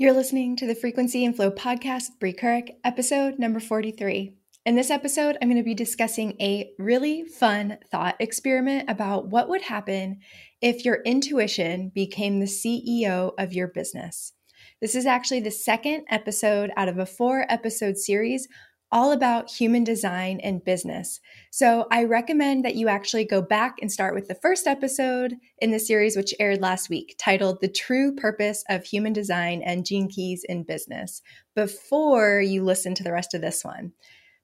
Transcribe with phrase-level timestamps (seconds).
[0.00, 4.32] You're listening to the Frequency and Flow podcast Bree Kuryk, episode number 43.
[4.64, 9.50] In this episode, I'm going to be discussing a really fun thought experiment about what
[9.50, 10.20] would happen
[10.62, 14.32] if your intuition became the CEO of your business.
[14.80, 18.48] This is actually the second episode out of a four episode series
[18.92, 21.20] all about human design and business.
[21.50, 25.70] So I recommend that you actually go back and start with the first episode in
[25.70, 30.08] the series, which aired last week, titled The True Purpose of Human Design and Gene
[30.08, 31.22] Keys in Business,
[31.54, 33.92] before you listen to the rest of this one.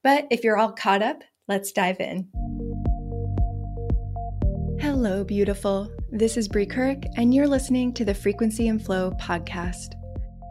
[0.02, 2.28] But if you're all caught up, let's dive in.
[4.80, 5.90] Hello, beautiful.
[6.12, 9.94] This is Bree Kuryk, and you're listening to the Frequency and Flow podcast.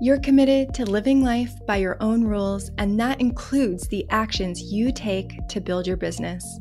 [0.02, 4.92] You're committed to living life by your own rules, and that includes the actions you
[4.92, 6.60] take to build your business.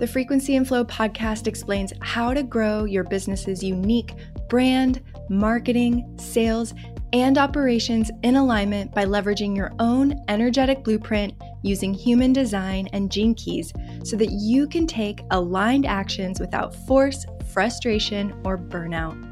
[0.00, 4.14] The Frequency and Flow podcast explains how to grow your business's unique
[4.48, 6.74] brand, marketing, sales,
[7.12, 13.34] and operations in alignment by leveraging your own energetic blueprint using human design and gene
[13.34, 13.72] keys
[14.04, 19.25] so that you can take aligned actions without force, frustration, or burnout.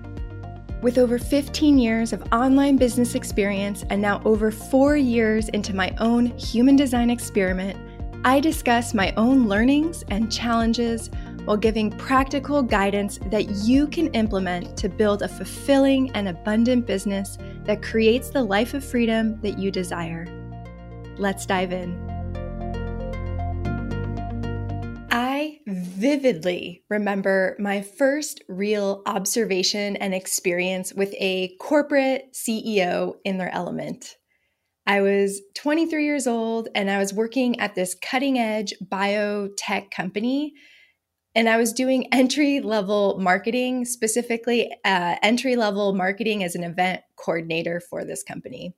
[0.85, 5.97] With over 15 years of online business experience and now over four years into my
[5.99, 7.79] own human design experiment,
[8.23, 11.09] I discuss my own learnings and challenges
[11.47, 17.39] while giving practical guidance that you can implement to build a fulfilling and abundant business
[17.65, 20.27] that creates the life of freedom that you desire.
[21.17, 21.99] Let's dive in.
[25.11, 25.61] I
[25.95, 34.17] vividly remember my first real observation and experience with a corporate CEO in their element.
[34.87, 40.53] I was 23 years old and I was working at this cutting edge biotech company.
[41.35, 47.01] And I was doing entry level marketing, specifically uh, entry level marketing as an event
[47.17, 48.75] coordinator for this company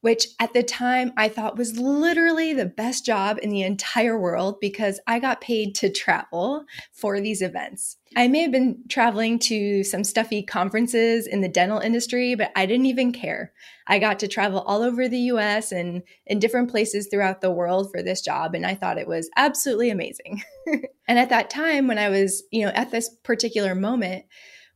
[0.00, 4.58] which at the time I thought was literally the best job in the entire world
[4.60, 7.96] because I got paid to travel for these events.
[8.16, 12.66] I may have been traveling to some stuffy conferences in the dental industry, but I
[12.66, 13.52] didn't even care.
[13.86, 17.90] I got to travel all over the US and in different places throughout the world
[17.90, 20.42] for this job, and I thought it was absolutely amazing.
[21.08, 24.24] and at that time, when I was, you know, at this particular moment,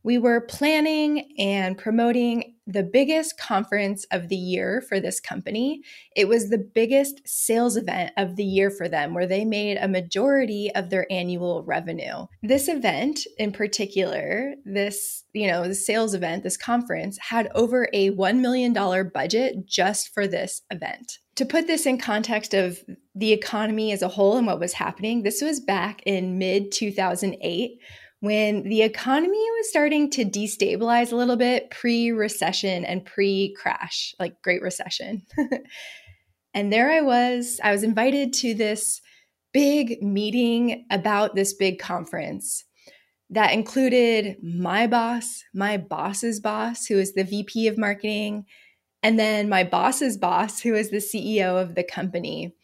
[0.05, 5.81] we were planning and promoting the biggest conference of the year for this company.
[6.15, 9.87] It was the biggest sales event of the year for them, where they made a
[9.87, 12.27] majority of their annual revenue.
[12.43, 18.11] This event in particular, this, you know, the sales event, this conference, had over a
[18.11, 18.73] $1 million
[19.11, 21.17] budget just for this event.
[21.37, 22.79] To put this in context of
[23.15, 27.79] the economy as a whole and what was happening, this was back in mid 2008
[28.19, 34.15] when the economy was starting to destabilize a little bit pre recession and pre crash,
[34.19, 35.23] like Great Recession.
[36.53, 37.59] and there I was.
[37.63, 39.01] I was invited to this
[39.53, 42.65] big meeting about this big conference
[43.29, 48.45] that included my boss, my boss's boss, who is the VP of marketing,
[49.01, 52.55] and then my boss's boss, who is the CEO of the company.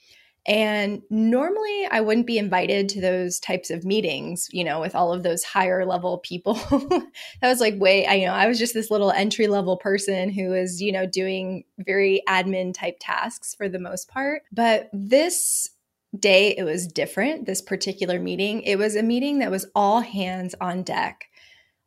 [0.48, 5.14] And normally I wouldn't be invited to those types of meetings, you know, with all
[5.14, 6.54] of those higher level people.
[6.90, 7.12] that
[7.44, 10.50] was like wait, I you know, I was just this little entry level person who
[10.50, 14.44] was, you know, doing very admin type tasks for the most part.
[14.52, 15.70] But this
[16.18, 18.62] day it was different, this particular meeting.
[18.64, 21.26] It was a meeting that was all hands on deck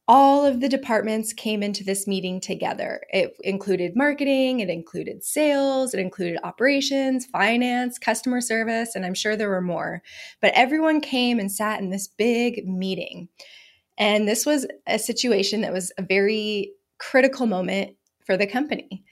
[0.06, 3.00] all of the departments came into this meeting together.
[3.10, 9.34] It included marketing, it included sales, it included operations, finance, customer service, and I'm sure
[9.34, 10.02] there were more.
[10.42, 13.28] But everyone came and sat in this big meeting.
[13.96, 19.04] And this was a situation that was a very critical moment for the company.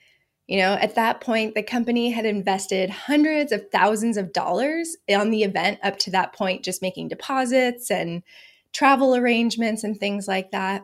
[0.47, 5.31] You know, at that point, the company had invested hundreds of thousands of dollars on
[5.31, 8.21] the event up to that point, just making deposits and
[8.73, 10.83] travel arrangements and things like that.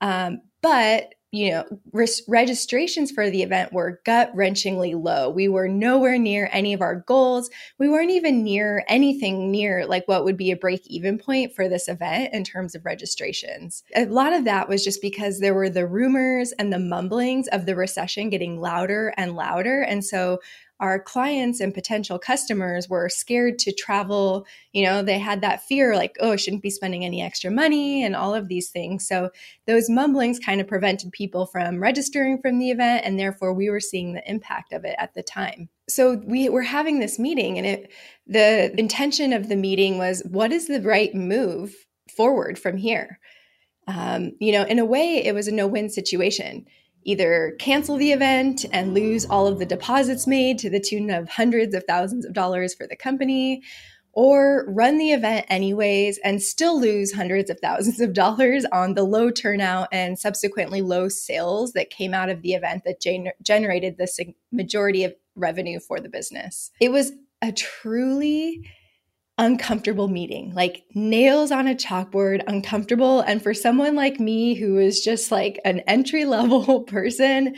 [0.00, 5.30] Um, but you know, res- registrations for the event were gut wrenchingly low.
[5.30, 7.48] We were nowhere near any of our goals.
[7.78, 11.70] We weren't even near anything near like what would be a break even point for
[11.70, 13.82] this event in terms of registrations.
[13.96, 17.64] A lot of that was just because there were the rumors and the mumblings of
[17.64, 19.80] the recession getting louder and louder.
[19.80, 20.38] And so
[20.82, 24.44] our clients and potential customers were scared to travel.
[24.72, 28.04] You know, they had that fear like, oh, I shouldn't be spending any extra money
[28.04, 29.06] and all of these things.
[29.06, 29.30] So
[29.68, 33.06] those mumblings kind of prevented people from registering from the event.
[33.06, 35.68] And therefore, we were seeing the impact of it at the time.
[35.88, 37.92] So we were having this meeting, and it,
[38.26, 41.74] the intention of the meeting was what is the right move
[42.16, 43.20] forward from here?
[43.86, 46.66] Um, you know, in a way, it was a no win situation
[47.04, 51.28] either cancel the event and lose all of the deposits made to the tune of
[51.28, 53.62] hundreds of thousands of dollars for the company,
[54.14, 59.04] or run the event anyways and still lose hundreds of thousands of dollars on the
[59.04, 63.96] low turnout and subsequently low sales that came out of the event that gener- generated
[63.96, 66.70] the majority of revenue for the business.
[66.80, 68.68] It was a truly
[69.38, 73.20] uncomfortable meeting, like nails on a chalkboard, uncomfortable.
[73.20, 77.56] And for someone like me who is just like an entry level person,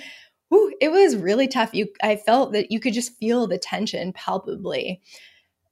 [0.49, 1.75] whew, it was really tough.
[1.75, 5.01] You, I felt that you could just feel the tension palpably.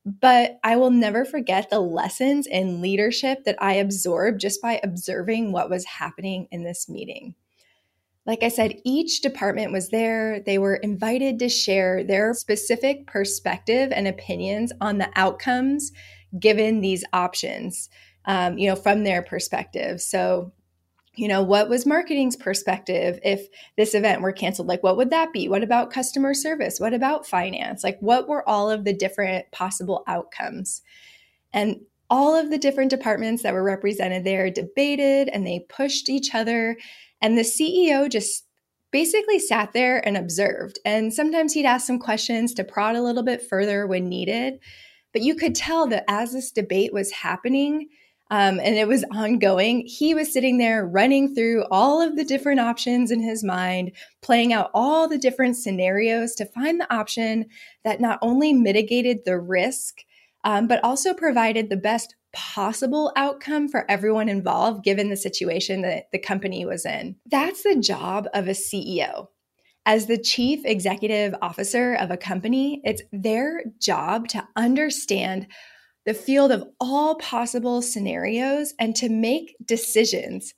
[0.04, 5.52] But I will never forget the lessons in leadership that I absorbed just by observing
[5.52, 7.36] what was happening in this meeting.
[8.24, 10.40] Like I said, each department was there.
[10.40, 15.90] They were invited to share their specific perspective and opinions on the outcomes
[16.38, 17.88] given these options,
[18.24, 20.00] um, you know, from their perspective.
[20.00, 20.52] So,
[21.14, 24.68] you know, what was marketing's perspective if this event were canceled?
[24.68, 25.48] Like, what would that be?
[25.48, 26.78] What about customer service?
[26.78, 27.84] What about finance?
[27.84, 30.80] Like, what were all of the different possible outcomes?
[31.52, 36.34] And all of the different departments that were represented there debated and they pushed each
[36.34, 36.76] other.
[37.22, 38.44] And the CEO just
[38.90, 40.78] basically sat there and observed.
[40.84, 44.60] And sometimes he'd ask some questions to prod a little bit further when needed.
[45.12, 47.88] But you could tell that as this debate was happening,
[48.30, 49.84] um, and it was ongoing.
[49.86, 53.92] He was sitting there running through all of the different options in his mind,
[54.22, 57.46] playing out all the different scenarios to find the option
[57.84, 59.98] that not only mitigated the risk,
[60.44, 66.10] um, but also provided the best possible outcome for everyone involved given the situation that
[66.12, 67.16] the company was in.
[67.30, 69.28] That's the job of a CEO.
[69.84, 75.48] As the chief executive officer of a company, it's their job to understand
[76.06, 80.54] the field of all possible scenarios and to make decisions,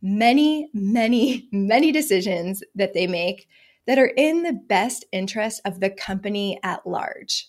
[0.00, 3.46] many, many, many decisions that they make
[3.86, 7.48] that are in the best interest of the company at large.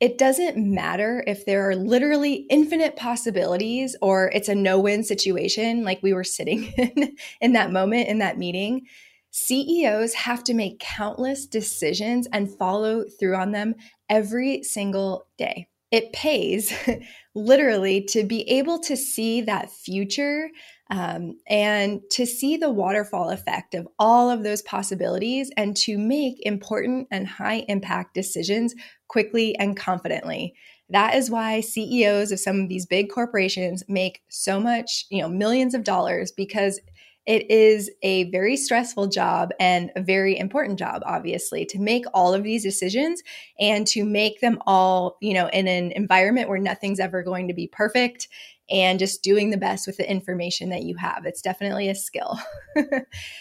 [0.00, 5.84] It doesn't matter if there are literally infinite possibilities or it's a no win situation
[5.84, 8.86] like we were sitting in in that moment in that meeting.
[9.30, 13.76] CEOs have to make countless decisions and follow through on them
[14.08, 16.72] every single day it pays
[17.34, 20.50] literally to be able to see that future
[20.90, 26.44] um, and to see the waterfall effect of all of those possibilities and to make
[26.44, 28.74] important and high impact decisions
[29.06, 30.54] quickly and confidently.
[30.88, 35.28] That is why CEOs of some of these big corporations make so much, you know,
[35.28, 36.80] millions of dollars because
[37.30, 42.34] it is a very stressful job and a very important job, obviously, to make all
[42.34, 43.22] of these decisions
[43.60, 47.54] and to make them all, you know, in an environment where nothing's ever going to
[47.54, 48.26] be perfect
[48.68, 51.24] and just doing the best with the information that you have.
[51.24, 52.36] It's definitely a skill.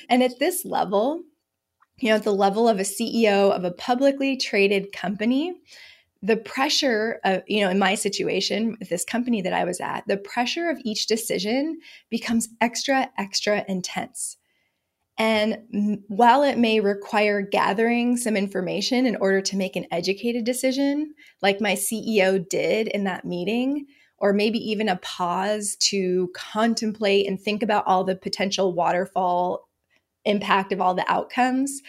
[0.07, 1.23] and at this level,
[1.97, 5.55] you know, at the level of a CEO of a publicly traded company,
[6.21, 10.03] the pressure of, you know, in my situation with this company that I was at,
[10.07, 11.79] the pressure of each decision
[12.09, 14.37] becomes extra, extra intense.
[15.17, 15.59] And
[16.07, 21.59] while it may require gathering some information in order to make an educated decision, like
[21.59, 23.85] my CEO did in that meeting,
[24.17, 29.67] or maybe even a pause to contemplate and think about all the potential waterfall
[30.25, 31.81] impact of all the outcomes,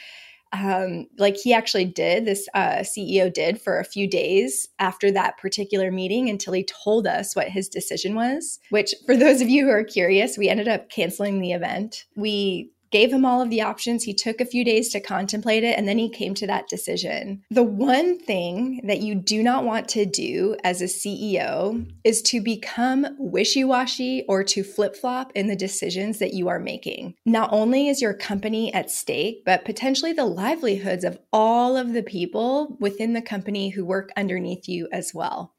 [0.52, 5.38] um, like he actually did this uh, ceo did for a few days after that
[5.38, 9.64] particular meeting until he told us what his decision was which for those of you
[9.64, 12.04] who are curious we ended up canceling the event.
[12.16, 14.04] We gave him all of the options.
[14.04, 17.42] He took a few days to contemplate it and then he came to that decision.
[17.50, 22.40] The one thing that you do not want to do as a CEO is to
[22.40, 27.14] become wishy washy or to flip flop in the decisions that you are making.
[27.24, 32.02] Not only is your company at stake, but potentially the livelihoods of all of the
[32.02, 35.54] people within the company who work underneath you as well.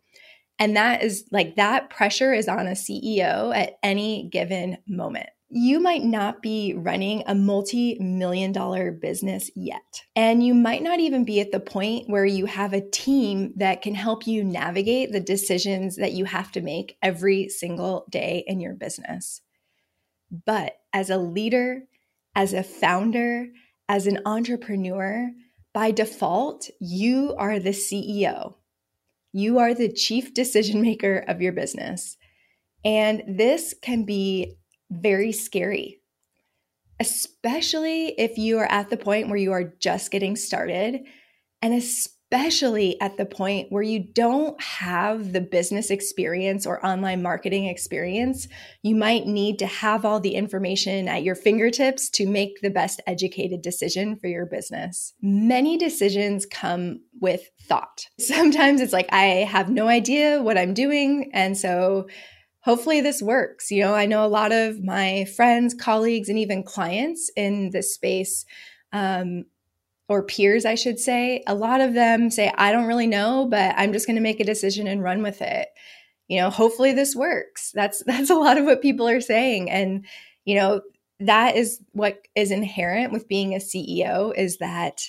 [0.60, 5.82] And that is like that pressure is on a CEO at any given moment you
[5.82, 10.02] might not be running a multi million dollar business yet.
[10.16, 13.82] And you might not even be at the point where you have a team that
[13.82, 18.62] can help you navigate the decisions that you have to make every single day in
[18.62, 19.42] your business.
[20.46, 21.82] But as a leader,
[22.34, 23.48] as a founder,
[23.90, 25.32] as an entrepreneur,
[25.74, 28.56] by default, you are the CEO.
[29.34, 32.16] You are the chief decision maker of your business.
[32.86, 34.58] And this can be
[34.92, 36.02] very scary,
[37.00, 41.00] especially if you are at the point where you are just getting started,
[41.62, 47.66] and especially at the point where you don't have the business experience or online marketing
[47.66, 48.48] experience.
[48.84, 53.02] You might need to have all the information at your fingertips to make the best
[53.06, 55.14] educated decision for your business.
[55.22, 58.08] Many decisions come with thought.
[58.20, 61.32] Sometimes it's like, I have no idea what I'm doing.
[61.34, 62.08] And so
[62.62, 63.72] hopefully this works.
[63.72, 67.94] You know, I know a lot of my friends, colleagues, and even clients in this
[67.94, 68.46] space.
[68.94, 69.46] Um,
[70.10, 73.74] or peers, I should say, a lot of them say, I don't really know, but
[73.78, 75.70] I'm just going to make a decision and run with it.
[76.28, 77.72] You know, hopefully this works.
[77.74, 79.70] That's that's a lot of what people are saying.
[79.70, 80.06] And,
[80.44, 80.82] you know,
[81.22, 85.04] that is what is inherent with being a CEO is that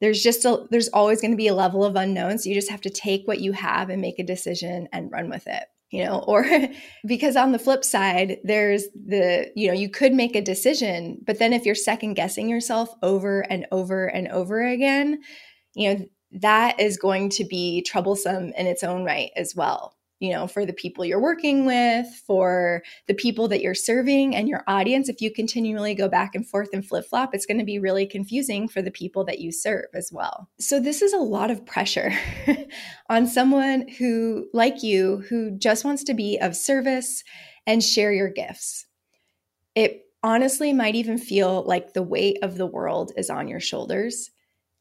[0.00, 2.38] there's just a there's always going to be a level of unknown.
[2.38, 5.28] So you just have to take what you have and make a decision and run
[5.28, 6.46] with it you know or
[7.06, 11.38] because on the flip side there's the you know you could make a decision but
[11.38, 15.20] then if you're second guessing yourself over and over and over again
[15.74, 20.30] you know that is going to be troublesome in its own right as well you
[20.32, 24.62] know, for the people you're working with, for the people that you're serving and your
[24.68, 25.08] audience.
[25.08, 28.06] If you continually go back and forth and flip flop, it's going to be really
[28.06, 30.48] confusing for the people that you serve as well.
[30.60, 32.12] So, this is a lot of pressure
[33.08, 37.24] on someone who, like you, who just wants to be of service
[37.66, 38.86] and share your gifts.
[39.74, 44.30] It honestly might even feel like the weight of the world is on your shoulders.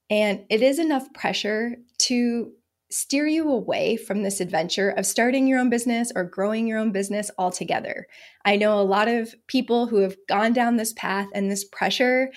[0.10, 2.52] And it is enough pressure to
[2.92, 6.92] steer you away from this adventure of starting your own business or growing your own
[6.92, 8.08] business altogether.
[8.46, 12.32] I know a lot of people who have gone down this path and this pressure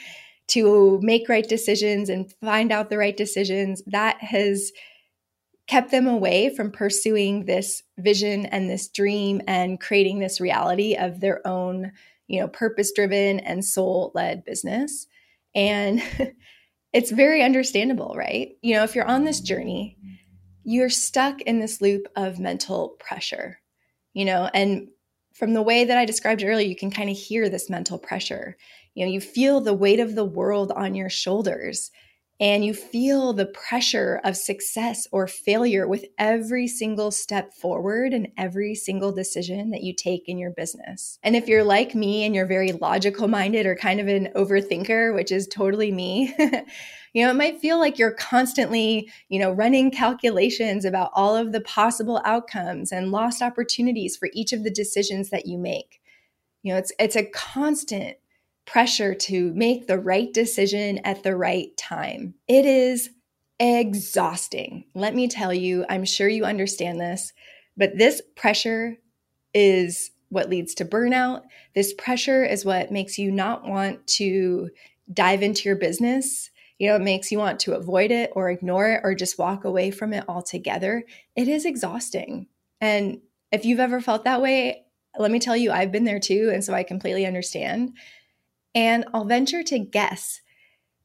[0.49, 4.73] to make right decisions and find out the right decisions that has
[5.67, 11.21] kept them away from pursuing this vision and this dream and creating this reality of
[11.21, 11.93] their own,
[12.27, 15.07] you know, purpose driven and soul led business.
[15.55, 16.03] And
[16.93, 18.51] it's very understandable, right?
[18.61, 19.97] You know, if you're on this journey,
[20.65, 23.61] you're stuck in this loop of mental pressure,
[24.13, 24.89] you know, and
[25.35, 28.57] from the way that I described earlier, you can kind of hear this mental pressure.
[28.95, 31.91] You know, you feel the weight of the world on your shoulders
[32.41, 38.29] and you feel the pressure of success or failure with every single step forward and
[38.37, 41.19] every single decision that you take in your business.
[41.23, 45.15] And if you're like me and you're very logical minded or kind of an overthinker,
[45.15, 46.35] which is totally me,
[47.13, 51.53] you know, it might feel like you're constantly, you know, running calculations about all of
[51.53, 56.01] the possible outcomes and lost opportunities for each of the decisions that you make.
[56.63, 58.17] You know, it's it's a constant
[58.67, 62.35] pressure to make the right decision at the right time.
[62.49, 63.11] It is
[63.59, 64.85] exhausting.
[64.95, 67.33] Let me tell you, I'm sure you understand this,
[67.77, 68.99] but this pressure
[69.55, 71.43] is what leads to burnout.
[71.75, 74.71] This pressure is what makes you not want to
[75.13, 76.51] dive into your business.
[76.79, 79.65] You know, it makes you want to avoid it or ignore it or just walk
[79.65, 81.05] away from it altogether.
[81.37, 82.47] It is exhausting.
[82.81, 83.21] And
[83.53, 84.85] if you've ever felt that way,
[85.19, 86.51] let me tell you, I've been there too.
[86.53, 87.93] And so I completely understand.
[88.75, 90.41] And I'll venture to guess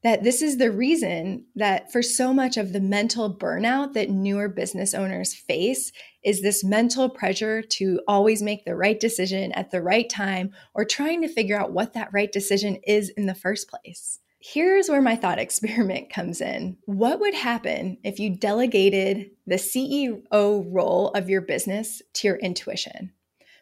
[0.02, 4.48] that this is the reason that for so much of the mental burnout that newer
[4.48, 9.82] business owners face is this mental pressure to always make the right decision at the
[9.82, 13.68] right time or trying to figure out what that right decision is in the first
[13.68, 14.20] place.
[14.40, 16.76] Here's where my thought experiment comes in.
[16.84, 23.12] What would happen if you delegated the CEO role of your business to your intuition?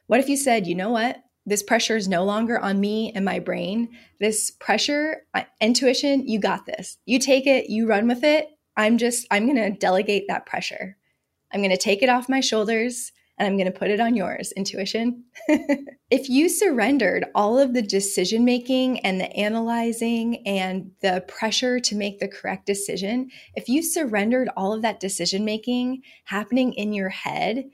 [0.06, 1.22] What if you said, you know what?
[1.46, 3.88] This pressure is no longer on me and my brain.
[4.18, 6.98] This pressure, uh, intuition, you got this.
[7.06, 8.48] You take it, you run with it.
[8.76, 10.96] I'm just, I'm going to delegate that pressure.
[11.52, 14.16] I'm going to take it off my shoulders and I'm going to put it on
[14.16, 15.24] yours, intuition.
[16.10, 21.94] if you surrendered all of the decision making and the analyzing and the pressure to
[21.94, 27.10] make the correct decision, if you surrendered all of that decision making happening in your
[27.10, 27.64] head,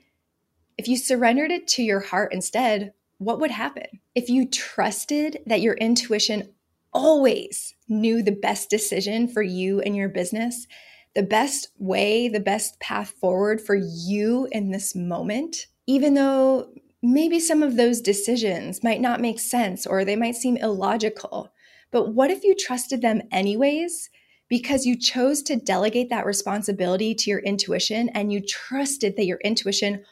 [0.77, 2.93] if you surrendered it to your heart instead,
[3.25, 6.53] what would happen if you trusted that your intuition
[6.93, 10.67] always knew the best decision for you and your business,
[11.15, 16.69] the best way, the best path forward for you in this moment, even though
[17.01, 21.51] maybe some of those decisions might not make sense or they might seem illogical.
[21.91, 24.09] But what if you trusted them anyways?
[24.49, 29.39] Because you chose to delegate that responsibility to your intuition and you trusted that your
[29.43, 30.03] intuition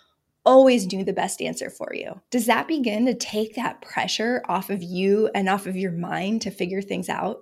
[0.45, 2.21] always knew the best answer for you.
[2.31, 6.41] Does that begin to take that pressure off of you and off of your mind
[6.41, 7.41] to figure things out?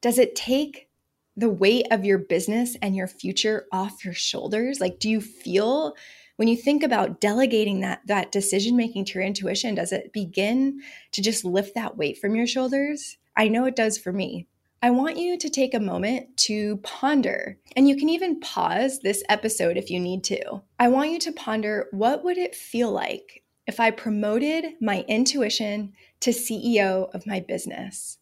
[0.00, 0.88] Does it take
[1.36, 4.80] the weight of your business and your future off your shoulders?
[4.80, 5.94] Like do you feel
[6.36, 10.80] when you think about delegating that that decision making to your intuition, does it begin
[11.12, 13.18] to just lift that weight from your shoulders?
[13.36, 14.48] I know it does for me.
[14.82, 19.22] I want you to take a moment to ponder, and you can even pause this
[19.28, 20.62] episode if you need to.
[20.78, 25.92] I want you to ponder what would it feel like if I promoted my intuition
[26.20, 28.16] to CEO of my business?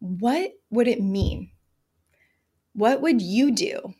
[0.00, 1.50] What would it mean?
[2.72, 3.94] What would you do?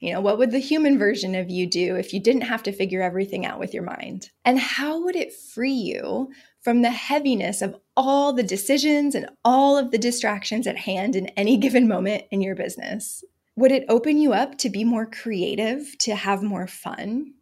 [0.00, 2.72] You know, what would the human version of you do if you didn't have to
[2.72, 4.30] figure everything out with your mind?
[4.44, 9.76] And how would it free you from the heaviness of all the decisions and all
[9.76, 13.24] of the distractions at hand in any given moment in your business?
[13.56, 17.34] Would it open you up to be more creative, to have more fun?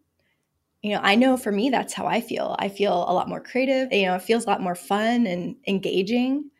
[0.80, 2.56] You know, I know for me, that's how I feel.
[2.58, 3.92] I feel a lot more creative.
[3.92, 6.50] You know, it feels a lot more fun and engaging.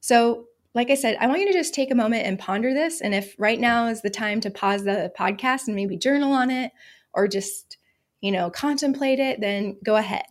[0.00, 3.00] So, like I said, I want you to just take a moment and ponder this.
[3.00, 6.50] And if right now is the time to pause the podcast and maybe journal on
[6.50, 6.72] it
[7.14, 7.78] or just,
[8.20, 10.26] you know, contemplate it, then go ahead.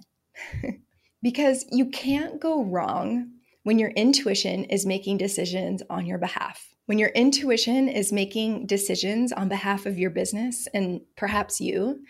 [1.26, 3.32] because you can't go wrong
[3.64, 6.76] when your intuition is making decisions on your behalf.
[6.86, 12.04] When your intuition is making decisions on behalf of your business and perhaps you,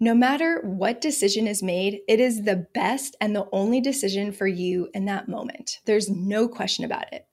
[0.00, 4.46] no matter what decision is made, it is the best and the only decision for
[4.46, 5.80] you in that moment.
[5.84, 7.26] There's no question about it.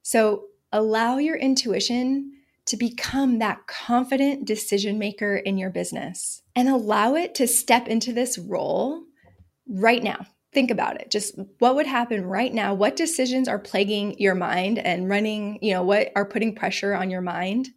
[0.00, 2.32] So allow your intuition
[2.64, 8.14] to become that confident decision maker in your business and allow it to step into
[8.14, 9.02] this role
[9.68, 10.24] right now.
[10.58, 11.08] Think about it.
[11.08, 12.74] Just what would happen right now?
[12.74, 17.10] What decisions are plaguing your mind and running, you know, what are putting pressure on
[17.10, 17.68] your mind?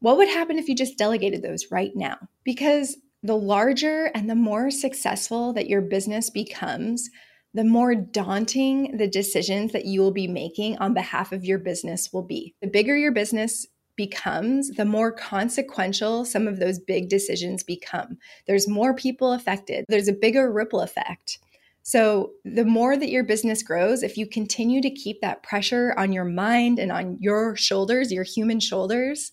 [0.00, 2.16] What would happen if you just delegated those right now?
[2.42, 7.08] Because the larger and the more successful that your business becomes,
[7.54, 12.12] the more daunting the decisions that you will be making on behalf of your business
[12.12, 12.52] will be.
[12.60, 18.18] The bigger your business becomes, the more consequential some of those big decisions become.
[18.48, 21.38] There's more people affected, there's a bigger ripple effect.
[21.88, 26.12] So, the more that your business grows, if you continue to keep that pressure on
[26.12, 29.32] your mind and on your shoulders, your human shoulders,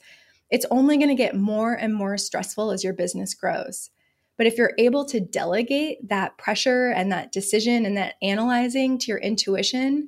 [0.49, 3.89] it's only going to get more and more stressful as your business grows.
[4.37, 9.07] But if you're able to delegate that pressure and that decision and that analyzing to
[9.07, 10.07] your intuition,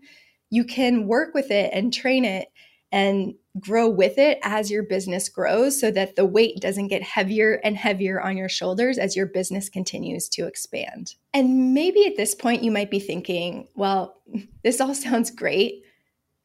[0.50, 2.48] you can work with it and train it
[2.94, 7.60] and grow with it as your business grows so that the weight doesn't get heavier
[7.64, 11.16] and heavier on your shoulders as your business continues to expand.
[11.34, 14.22] And maybe at this point, you might be thinking, well,
[14.64, 15.84] this all sounds great,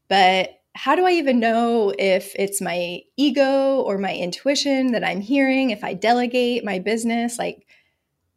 [0.08, 5.20] but how do I even know if it's my ego or my intuition that I'm
[5.20, 5.70] hearing?
[5.70, 7.66] If I delegate my business, like,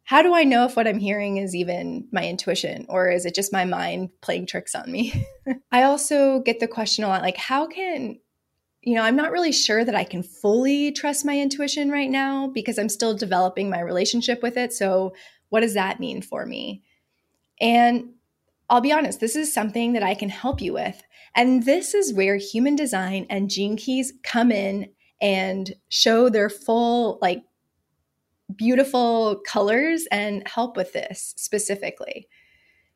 [0.04, 3.34] how do I know if what I'm hearing is even my intuition or is it
[3.34, 5.26] just my mind playing tricks on me?
[5.72, 8.18] I also get the question a lot like, how can,
[8.86, 12.46] you know, I'm not really sure that I can fully trust my intuition right now
[12.46, 14.72] because I'm still developing my relationship with it.
[14.72, 15.12] So,
[15.48, 16.84] what does that mean for me?
[17.60, 18.10] And
[18.70, 21.02] I'll be honest, this is something that I can help you with.
[21.34, 24.88] And this is where human design and gene keys come in
[25.20, 27.42] and show their full, like,
[28.54, 32.28] beautiful colors and help with this specifically.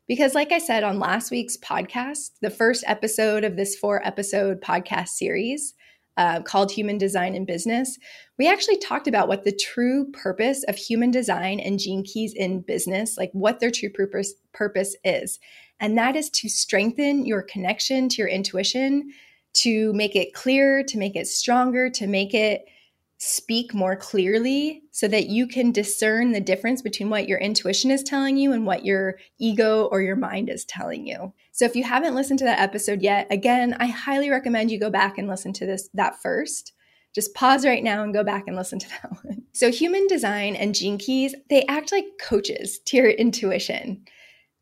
[0.07, 4.61] Because, like I said on last week's podcast, the first episode of this four episode
[4.61, 5.74] podcast series
[6.20, 7.98] uh, called Human Design in Business,
[8.38, 12.61] we actually talked about what the true purpose of human design and gene keys in
[12.61, 15.38] business, like what their true purpose, purpose is.
[15.80, 19.11] And that is to strengthen your connection to your intuition,
[19.54, 22.66] to make it clearer, to make it stronger, to make it
[23.22, 28.02] speak more clearly so that you can discern the difference between what your intuition is
[28.02, 31.30] telling you and what your ego or your mind is telling you.
[31.52, 34.88] So if you haven't listened to that episode yet, again, I highly recommend you go
[34.88, 36.72] back and listen to this that first.
[37.14, 39.42] Just pause right now and go back and listen to that one.
[39.52, 44.02] So human design and gene keys, they act like coaches to your intuition.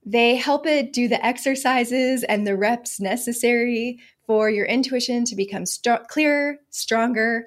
[0.05, 5.65] They help it do the exercises and the reps necessary for your intuition to become
[5.65, 7.47] st- clearer, stronger,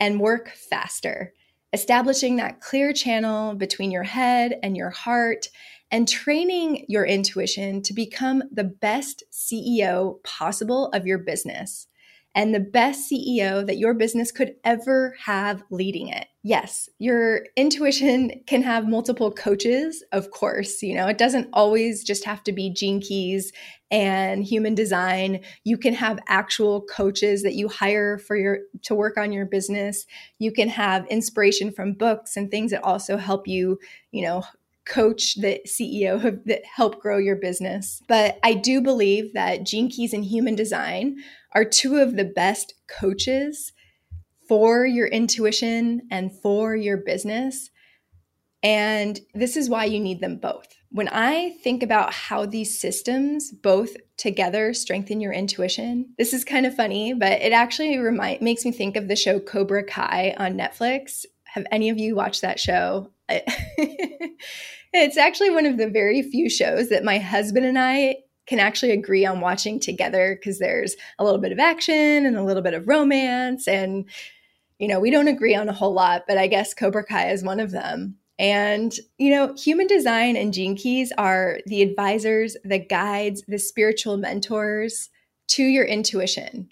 [0.00, 1.32] and work faster,
[1.72, 5.48] establishing that clear channel between your head and your heart
[5.90, 11.86] and training your intuition to become the best CEO possible of your business
[12.36, 16.26] and the best CEO that your business could ever have leading it.
[16.42, 20.82] Yes, your intuition can have multiple coaches, of course.
[20.82, 23.52] You know, it doesn't always just have to be Gene Keys
[23.90, 25.40] and human design.
[25.64, 30.06] You can have actual coaches that you hire for your to work on your business.
[30.38, 33.78] You can have inspiration from books and things that also help you,
[34.12, 34.44] you know,
[34.86, 38.00] coach the CEO that help grow your business.
[38.08, 41.16] But I do believe that Gene Keys and human design
[41.54, 43.72] are two of the best coaches
[44.48, 47.70] for your intuition and for your business.
[48.62, 50.68] And this is why you need them both.
[50.90, 56.64] when I think about how these systems both together strengthen your intuition, this is kind
[56.64, 60.56] of funny, but it actually remind, makes me think of the show Cobra Kai on
[60.56, 61.26] Netflix.
[61.44, 63.10] Have any of you watched that show?
[64.92, 68.92] it's actually one of the very few shows that my husband and I can actually
[68.92, 72.74] agree on watching together because there's a little bit of action and a little bit
[72.74, 73.66] of romance.
[73.66, 74.08] And,
[74.78, 77.42] you know, we don't agree on a whole lot, but I guess Cobra Kai is
[77.42, 78.16] one of them.
[78.38, 84.16] And, you know, human design and gene keys are the advisors, the guides, the spiritual
[84.18, 85.08] mentors
[85.48, 86.68] to your intuition.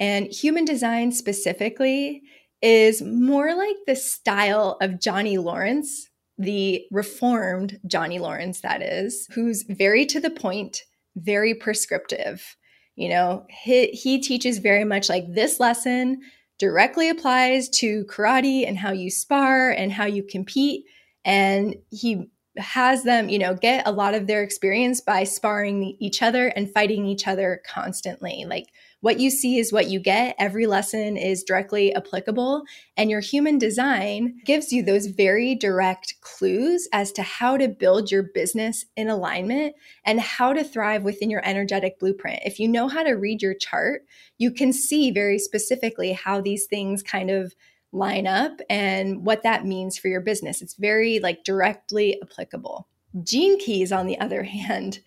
[0.00, 2.22] And human design specifically
[2.62, 9.64] is more like the style of Johnny Lawrence, the reformed Johnny Lawrence, that is, who's
[9.68, 10.82] very to the point,
[11.16, 12.56] very prescriptive.
[12.96, 16.20] You know, he, he teaches very much like this lesson
[16.58, 20.84] directly applies to karate and how you spar and how you compete
[21.24, 26.22] and he has them, you know, get a lot of their experience by sparring each
[26.22, 28.44] other and fighting each other constantly.
[28.46, 28.66] Like
[29.00, 30.34] what you see is what you get.
[30.38, 32.64] Every lesson is directly applicable.
[32.96, 38.10] And your human design gives you those very direct clues as to how to build
[38.10, 42.40] your business in alignment and how to thrive within your energetic blueprint.
[42.44, 44.02] If you know how to read your chart,
[44.36, 47.54] you can see very specifically how these things kind of
[47.92, 50.60] line up and what that means for your business.
[50.60, 52.88] It's very like directly applicable.
[53.22, 55.00] Gene Keys, on the other hand,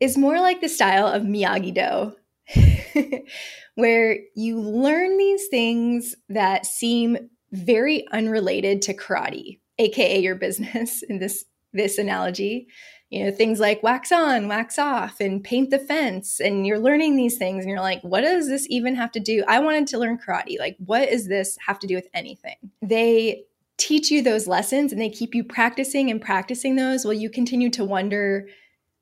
[0.00, 2.16] is more like the style of Miyagi Do,
[3.74, 11.18] where you learn these things that seem very unrelated to karate, aka your business in
[11.18, 12.66] this this analogy.
[13.10, 17.14] You know things like wax on wax off and paint the fence and you're learning
[17.14, 19.44] these things and you're like what does this even have to do?
[19.46, 20.58] I wanted to learn karate.
[20.58, 22.56] Like what does this have to do with anything?
[22.80, 23.44] They
[23.76, 27.68] teach you those lessons and they keep you practicing and practicing those while you continue
[27.70, 28.46] to wonder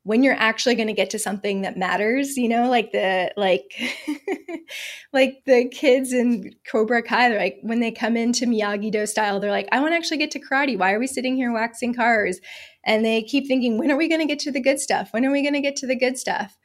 [0.02, 3.72] when you're actually going to get to something that matters you know like the like
[5.12, 9.38] like the kids in cobra kai they're like when they come into miyagi do style
[9.38, 11.94] they're like i want to actually get to karate why are we sitting here waxing
[11.94, 12.40] cars
[12.84, 15.12] and they keep thinking, when are we going to get to the good stuff?
[15.12, 16.56] When are we going to get to the good stuff?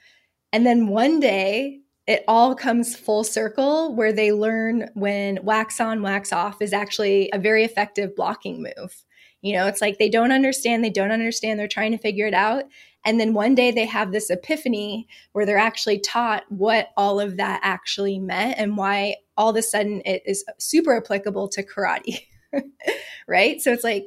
[0.53, 6.01] And then one day it all comes full circle where they learn when wax on,
[6.01, 9.03] wax off is actually a very effective blocking move.
[9.41, 12.33] You know, it's like they don't understand, they don't understand, they're trying to figure it
[12.33, 12.63] out.
[13.05, 17.37] And then one day they have this epiphany where they're actually taught what all of
[17.37, 22.21] that actually meant and why all of a sudden it is super applicable to karate.
[23.27, 23.61] right?
[23.61, 24.05] So it's like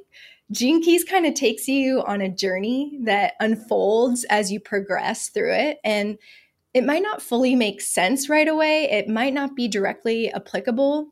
[0.50, 5.52] Gene Keys kind of takes you on a journey that unfolds as you progress through
[5.52, 5.78] it.
[5.84, 6.18] And
[6.74, 8.84] it might not fully make sense right away.
[8.84, 11.08] It might not be directly applicable,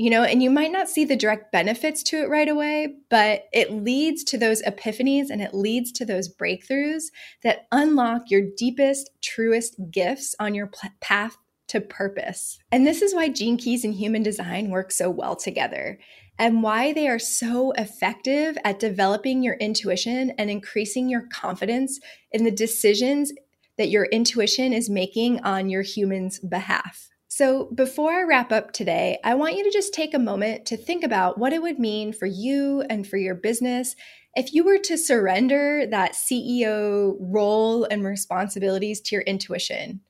[0.00, 3.44] you know, and you might not see the direct benefits to it right away, but
[3.52, 7.02] it leads to those epiphanies and it leads to those breakthroughs
[7.42, 10.70] that unlock your deepest, truest gifts on your
[11.02, 11.36] path
[11.68, 12.58] to purpose.
[12.72, 15.98] And this is why Gene Keys and human design work so well together
[16.38, 22.00] and why they are so effective at developing your intuition and increasing your confidence
[22.32, 23.34] in the decisions
[23.76, 27.09] that your intuition is making on your human's behalf.
[27.32, 30.76] So, before I wrap up today, I want you to just take a moment to
[30.76, 33.94] think about what it would mean for you and for your business
[34.34, 40.00] if you were to surrender that CEO role and responsibilities to your intuition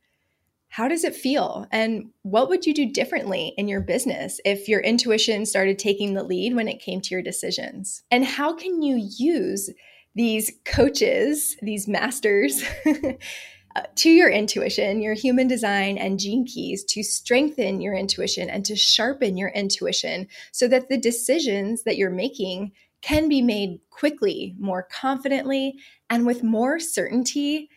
[0.71, 1.67] how does it feel?
[1.73, 6.23] And what would you do differently in your business if your intuition started taking the
[6.23, 8.05] lead when it came to your decisions?
[8.13, 9.69] And how can you use
[10.15, 12.63] these coaches, these masters,
[13.97, 18.77] to your intuition, your human design, and gene keys to strengthen your intuition and to
[18.77, 24.83] sharpen your intuition so that the decisions that you're making can be made quickly, more
[24.83, 27.71] confidently, and with more certainty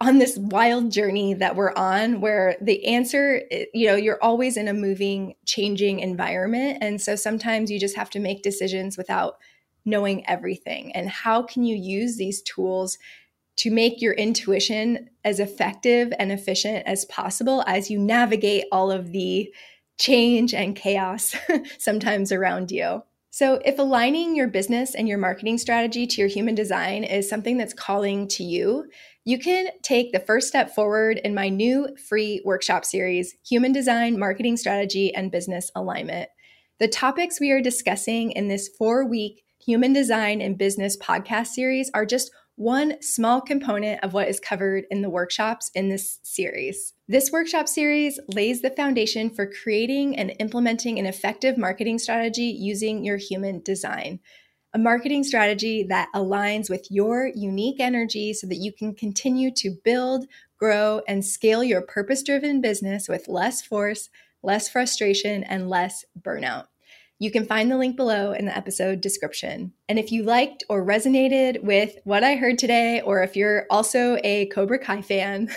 [0.00, 4.56] on this wild journey that we're on where the answer eh, you know you're always
[4.56, 6.78] in a moving changing environment.
[6.80, 9.36] And so sometimes you just have to make decisions without
[9.84, 10.92] knowing everything.
[10.94, 12.98] And how can you use these tools
[13.60, 19.12] to make your intuition as effective and efficient as possible as you navigate all of
[19.12, 19.52] the
[19.98, 21.34] change and chaos
[21.78, 26.56] sometimes around you so, if aligning your business and your marketing strategy to your human
[26.56, 28.86] design is something that's calling to you,
[29.24, 34.18] you can take the first step forward in my new free workshop series, Human Design,
[34.18, 36.28] Marketing Strategy, and Business Alignment.
[36.80, 41.88] The topics we are discussing in this four week Human Design and Business podcast series
[41.94, 46.92] are just one small component of what is covered in the workshops in this series.
[47.08, 53.02] This workshop series lays the foundation for creating and implementing an effective marketing strategy using
[53.02, 54.20] your human design.
[54.72, 59.76] a marketing strategy that aligns with your unique energy so that you can continue to
[59.84, 60.26] build,
[60.58, 64.10] grow, and scale your purpose driven business with less force,
[64.42, 66.66] less frustration, and less burnout.
[67.20, 69.74] You can find the link below in the episode description.
[69.90, 74.16] And if you liked or resonated with what I heard today, or if you're also
[74.24, 75.50] a Cobra Kai fan,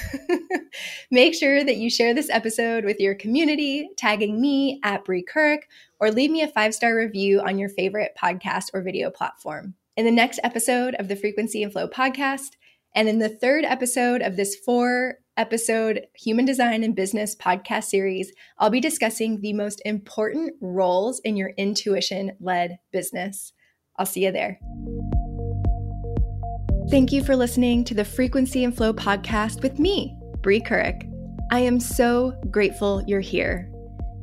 [1.12, 5.62] make sure that you share this episode with your community, tagging me at Bree Kuryk,
[6.02, 9.74] or leave me a five star review on your favorite podcast or video platform.
[9.96, 12.58] In the next episode of the Frequency and Flow podcast,
[12.94, 18.32] and in the third episode of this four episode Human Design and Business podcast series,
[18.58, 23.54] I'll be discussing the most important roles in your intuition led business.
[23.98, 24.60] I'll see you there.
[26.90, 31.10] Thank you for listening to the Frequency and Flow podcast with me, Bree Kuryk.
[31.52, 33.70] I am so grateful you're here.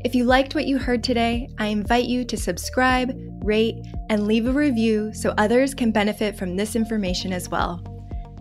[0.04, 3.12] If you liked what you heard today, I invite you to subscribe,
[3.44, 3.76] rate,
[4.08, 7.82] and leave a review so others can benefit from this information as well.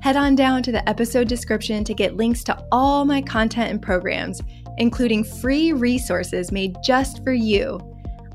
[0.01, 3.81] Head on down to the episode description to get links to all my content and
[3.81, 4.41] programs,
[4.77, 7.79] including free resources made just for you.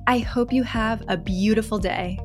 [0.06, 2.20] I hope you have a beautiful day.